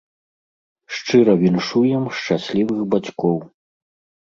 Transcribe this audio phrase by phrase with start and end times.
[0.93, 3.37] Шчыра віншуем шчаслівых бацькоў!